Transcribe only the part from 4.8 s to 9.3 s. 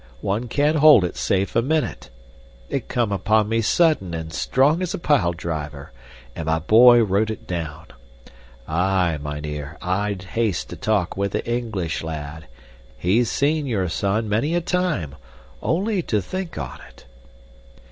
as a pile driver, and my boy writ it down. Aye,